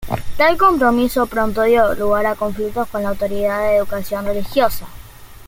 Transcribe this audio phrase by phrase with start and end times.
[0.39, 4.87] Tal compromiso pronto dio lugar a conflictos con la autoridad de educación religiosa.